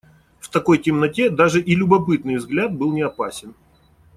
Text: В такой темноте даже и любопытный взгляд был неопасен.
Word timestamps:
В 0.39 0.49
такой 0.49 0.79
темноте 0.79 1.29
даже 1.29 1.61
и 1.61 1.75
любопытный 1.75 2.37
взгляд 2.37 2.73
был 2.75 2.91
неопасен. 2.91 3.53